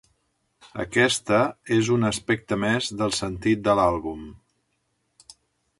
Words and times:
Aquesta 0.83 1.41
és 1.75 1.91
un 1.97 2.07
aspecte 2.09 2.59
més 2.65 2.89
del 3.03 3.15
sentit 3.19 3.63
de 3.69 3.79
l'àlbum. 3.81 4.27